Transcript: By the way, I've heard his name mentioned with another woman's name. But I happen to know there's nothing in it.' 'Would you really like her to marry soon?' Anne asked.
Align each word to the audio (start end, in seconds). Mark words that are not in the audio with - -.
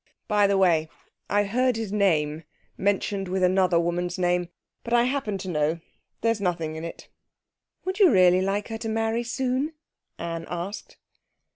By 0.27 0.47
the 0.47 0.57
way, 0.57 0.89
I've 1.29 1.49
heard 1.49 1.75
his 1.75 1.91
name 1.91 2.43
mentioned 2.75 3.27
with 3.27 3.43
another 3.43 3.79
woman's 3.79 4.17
name. 4.17 4.49
But 4.83 4.95
I 4.95 5.03
happen 5.03 5.37
to 5.37 5.47
know 5.47 5.79
there's 6.21 6.41
nothing 6.41 6.75
in 6.75 6.83
it.' 6.83 7.07
'Would 7.85 7.99
you 7.99 8.09
really 8.09 8.41
like 8.41 8.69
her 8.69 8.79
to 8.79 8.89
marry 8.89 9.23
soon?' 9.23 9.73
Anne 10.17 10.47
asked. 10.49 10.97